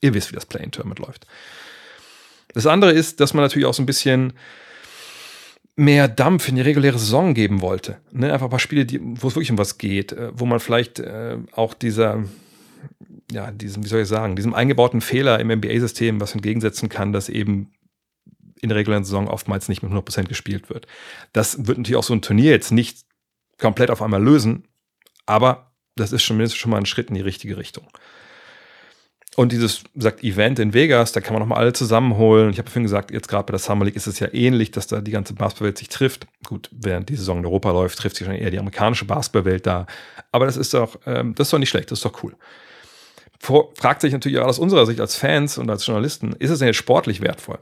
[0.00, 1.26] Ihr wisst, wie das Play-in-Tournament läuft.
[2.54, 4.32] Das andere ist, dass man natürlich auch so ein bisschen
[5.76, 7.98] mehr Dampf in die reguläre Saison geben wollte.
[8.10, 8.32] Ne?
[8.32, 11.38] Einfach ein paar Spiele, wo es wirklich um was geht, äh, wo man vielleicht äh,
[11.52, 12.24] auch dieser,
[13.30, 17.28] ja, diesem, wie soll ich sagen, diesem eingebauten Fehler im NBA-System was entgegensetzen kann, dass
[17.28, 17.70] eben
[18.60, 20.88] in der regulären Saison oftmals nicht mit 100% gespielt wird.
[21.32, 23.04] Das wird natürlich auch so ein Turnier jetzt nicht
[23.56, 24.64] komplett auf einmal lösen,
[25.26, 27.86] aber das ist zumindest schon mal ein Schritt in die richtige Richtung.
[29.38, 32.50] Und dieses, sagt Event in Vegas, da kann man nochmal alle zusammenholen.
[32.50, 34.88] Ich habe vorhin gesagt, jetzt gerade bei der Summer League ist es ja ähnlich, dass
[34.88, 36.26] da die ganze Basketballwelt sich trifft.
[36.44, 39.86] Gut, während die Saison in Europa läuft, trifft sich schon eher die amerikanische Basketballwelt da.
[40.32, 42.34] Aber das ist doch, ähm, das ist doch nicht schlecht, das ist doch cool.
[43.38, 46.58] Vor, fragt sich natürlich auch aus unserer Sicht als Fans und als Journalisten, ist es
[46.58, 47.60] denn jetzt sportlich wertvoll?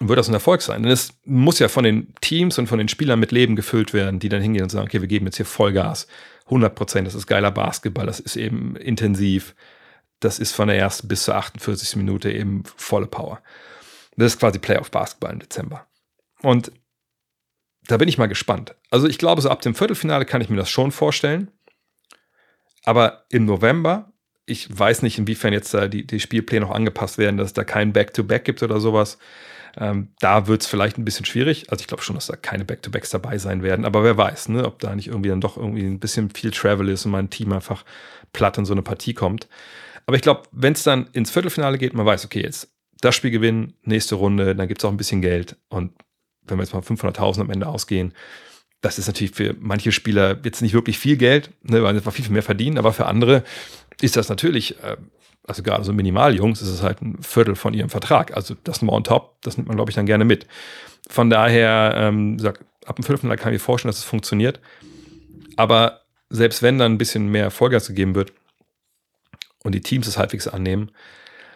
[0.00, 0.82] Wird das ein Erfolg sein?
[0.82, 4.18] Denn es muss ja von den Teams und von den Spielern mit Leben gefüllt werden,
[4.18, 6.08] die dann hingehen und sagen, okay, wir geben jetzt hier Vollgas.
[6.46, 9.54] 100 Prozent, das ist geiler Basketball, das ist eben intensiv
[10.20, 11.96] das ist von der ersten bis zur 48.
[11.96, 13.42] Minute eben volle Power.
[14.16, 15.86] Das ist quasi Playoff Basketball im Dezember.
[16.42, 16.72] Und
[17.86, 18.74] da bin ich mal gespannt.
[18.90, 21.50] Also ich glaube, so ab dem Viertelfinale kann ich mir das schon vorstellen.
[22.84, 24.12] Aber im November,
[24.46, 27.64] ich weiß nicht, inwiefern jetzt da die, die Spielpläne noch angepasst werden, dass es da
[27.64, 29.18] kein Back-to-Back -Back gibt oder sowas.
[29.76, 31.70] Ähm, da wird es vielleicht ein bisschen schwierig.
[31.70, 33.84] Also ich glaube schon, dass da keine Back-to-Backs dabei sein werden.
[33.84, 36.88] Aber wer weiß, ne, ob da nicht irgendwie dann doch irgendwie ein bisschen viel Travel
[36.88, 37.84] ist und mein Team einfach
[38.32, 39.48] platt in so eine Partie kommt.
[40.06, 42.68] Aber ich glaube, wenn es dann ins Viertelfinale geht, man weiß, okay, jetzt
[43.00, 45.56] das Spiel gewinnen, nächste Runde, dann gibt es auch ein bisschen Geld.
[45.68, 45.92] Und
[46.42, 48.14] wenn wir jetzt mal 500.000 am Ende ausgehen,
[48.80, 52.24] das ist natürlich für manche Spieler jetzt nicht wirklich viel Geld, ne, weil sie viel,
[52.24, 53.42] viel mehr verdienen, aber für andere
[54.00, 54.96] ist das natürlich, äh,
[55.46, 58.36] also gerade so Minimaljungs, ist es halt ein Viertel von ihrem Vertrag.
[58.36, 60.46] Also das nur on top, das nimmt man, glaube ich, dann gerne mit.
[61.08, 64.60] Von daher, ähm, sag, ab dem Viertelfinale kann ich mir vorstellen, dass es funktioniert.
[65.56, 68.32] Aber selbst wenn dann ein bisschen mehr Vollgas gegeben wird,
[69.64, 70.92] und die Teams es halbwegs annehmen,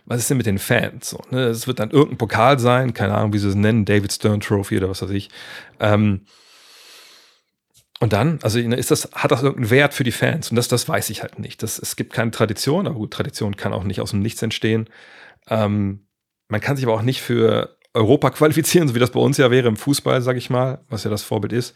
[0.07, 1.11] was ist denn mit den Fans?
[1.11, 1.45] So, ne?
[1.45, 4.79] Es wird dann irgendein Pokal sein, keine Ahnung, wie sie es nennen, David Stern Trophy
[4.79, 5.29] oder was weiß ich.
[5.79, 6.23] Ähm,
[8.01, 10.51] und dann, also ne, ist das, hat das irgendeinen Wert für die Fans?
[10.51, 11.63] Und das, das weiß ich halt nicht.
[11.63, 14.89] Das, es gibt keine Tradition, aber gut, Tradition kann auch nicht aus dem Nichts entstehen.
[15.49, 16.07] Ähm,
[16.49, 19.51] man kann sich aber auch nicht für Europa qualifizieren, so wie das bei uns ja
[19.51, 21.75] wäre im Fußball, sag ich mal, was ja das Vorbild ist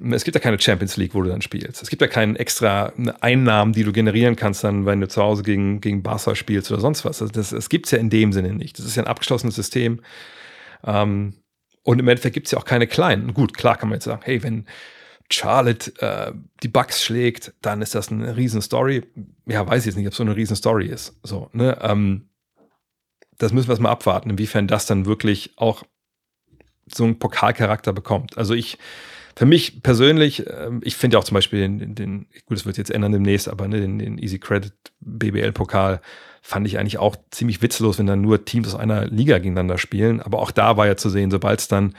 [0.00, 1.82] es gibt ja keine Champions League, wo du dann spielst.
[1.82, 5.42] Es gibt ja keinen extra Einnahmen, die du generieren kannst, dann, wenn du zu Hause
[5.42, 7.20] gegen, gegen Barca spielst oder sonst was.
[7.20, 8.78] Also das, das gibt es ja in dem Sinne nicht.
[8.78, 10.00] Das ist ja ein abgeschlossenes System.
[10.84, 11.34] Ähm,
[11.82, 13.34] und im Endeffekt gibt es ja auch keine kleinen.
[13.34, 14.66] Gut, klar kann man jetzt sagen, hey, wenn
[15.30, 16.32] Charlotte äh,
[16.62, 19.02] die Bugs schlägt, dann ist das eine riesen Story.
[19.46, 21.18] Ja, weiß ich jetzt nicht, ob so eine riesen Story ist.
[21.22, 21.78] So, ne?
[21.82, 22.28] Ähm,
[23.36, 25.84] das müssen wir jetzt mal abwarten, inwiefern das dann wirklich auch
[26.92, 28.36] so einen Pokalcharakter bekommt.
[28.36, 28.78] Also ich
[29.38, 32.90] für mich persönlich, ähm, ich finde auch zum Beispiel den, den, gut, das wird jetzt
[32.90, 36.00] ändern demnächst, aber ne, den, den Easy Credit BBL-Pokal
[36.42, 40.20] fand ich eigentlich auch ziemlich witzlos, wenn dann nur Teams aus einer Liga gegeneinander spielen.
[40.20, 41.94] Aber auch da war ja zu sehen, sobald es dann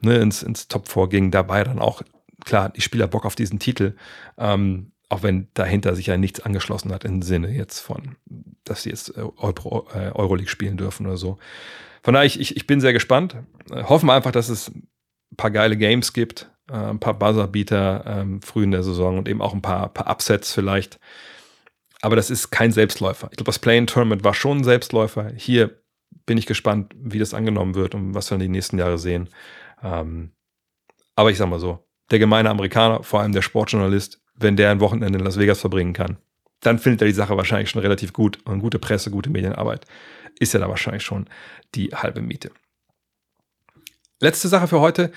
[0.00, 2.00] ne, ins, ins Top 4 ging, da war ja dann auch,
[2.42, 3.94] klar, die Spieler Bock auf diesen Titel.
[4.38, 8.16] Ähm, auch wenn dahinter sich ja nichts angeschlossen hat im Sinne jetzt von,
[8.64, 11.36] dass sie jetzt äh, Euro, äh, Euroleague spielen dürfen oder so.
[12.02, 13.36] Von daher, ich, ich, ich bin sehr gespannt.
[13.70, 18.04] Äh, hoffen wir einfach, dass es ein paar geile Games gibt, äh, ein paar Buzzerbeater
[18.06, 20.98] ähm, früh in der Saison und eben auch ein paar, paar Upsets vielleicht.
[22.00, 23.28] Aber das ist kein Selbstläufer.
[23.30, 25.32] Ich glaube, das Play-in-Tournament war schon ein Selbstläufer.
[25.36, 25.82] Hier
[26.26, 29.28] bin ich gespannt, wie das angenommen wird und was wir in den nächsten Jahren sehen.
[29.82, 30.30] Ähm,
[31.16, 34.80] aber ich sag mal so, der gemeine Amerikaner, vor allem der Sportjournalist, wenn der ein
[34.80, 36.18] Wochenende in Las Vegas verbringen kann,
[36.60, 39.86] dann findet er die Sache wahrscheinlich schon relativ gut und gute Presse, gute Medienarbeit
[40.40, 41.28] ist ja da wahrscheinlich schon
[41.74, 42.50] die halbe Miete.
[44.20, 45.12] Letzte Sache für heute.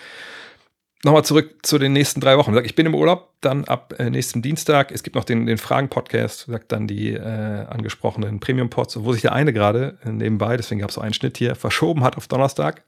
[1.03, 2.55] Nochmal zurück zu den nächsten drei Wochen.
[2.63, 4.91] Ich bin im Urlaub, dann ab äh, nächsten Dienstag.
[4.91, 9.33] Es gibt noch den, den Fragen-Podcast, sagt dann die äh, angesprochenen Premium-Pods, wo sich der
[9.33, 12.83] eine gerade äh, nebenbei, deswegen gab es so einen Schnitt hier, verschoben hat auf Donnerstag.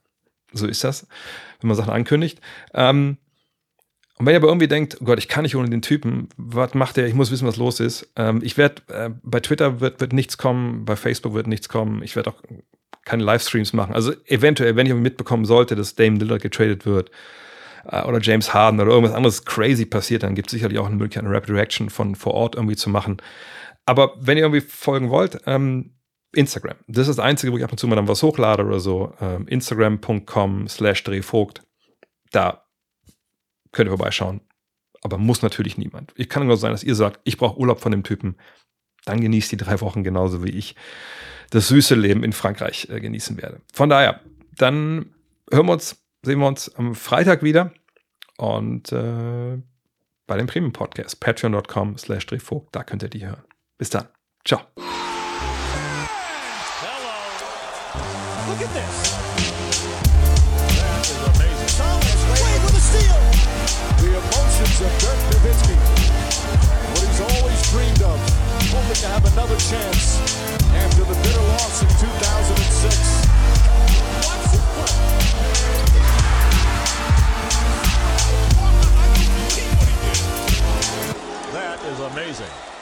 [0.52, 1.08] So ist das,
[1.60, 2.40] wenn man Sachen ankündigt.
[2.72, 3.18] Ähm,
[4.16, 6.74] und wenn ihr aber irgendwie denkt, oh Gott, ich kann nicht ohne den Typen, was
[6.74, 7.08] macht der?
[7.08, 8.12] Ich muss wissen, was los ist.
[8.14, 12.00] Ähm, ich werde, äh, bei Twitter wird, wird nichts kommen, bei Facebook wird nichts kommen.
[12.04, 12.40] Ich werde auch
[13.04, 13.92] keine Livestreams machen.
[13.92, 17.10] Also eventuell, wenn ich mitbekommen sollte, dass Dame Lillard getradet wird,
[17.86, 21.24] oder James Harden oder irgendwas anderes crazy passiert, dann gibt es sicherlich auch eine Möglichkeit,
[21.24, 23.18] eine Rapid Reaction von vor Ort irgendwie zu machen.
[23.86, 25.94] Aber wenn ihr irgendwie folgen wollt, ähm,
[26.32, 26.76] Instagram.
[26.86, 29.14] Das ist das Einzige, wo ich ab und zu mal dann was hochlade oder so.
[29.20, 31.62] Ähm, Instagram.com slash Drehvogt.
[32.32, 32.64] Da
[33.72, 34.40] könnt ihr vorbeischauen.
[35.02, 36.12] Aber muss natürlich niemand.
[36.16, 38.36] Ich kann nur sein, dass ihr sagt, ich brauche Urlaub von dem Typen.
[39.04, 40.74] Dann genießt die drei Wochen genauso wie ich
[41.50, 43.60] das süße Leben in Frankreich äh, genießen werde.
[43.72, 44.20] Von daher,
[44.56, 45.14] dann
[45.52, 47.72] hören wir uns sehen wir uns am Freitag wieder
[48.38, 49.58] und äh,
[50.26, 52.26] bei dem Premium Podcast patreon.com slash
[52.72, 53.44] da könnt ihr die hören.
[53.78, 54.08] Bis dann.
[54.44, 54.60] Ciao.
[58.46, 59.14] Look at this.
[68.94, 70.20] To have another chance
[70.72, 73.34] after the bitter loss in 2006.
[81.52, 82.73] That is amazing.